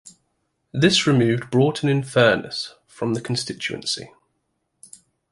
[0.71, 4.09] This removed Broughton-in-Furness from the constituency.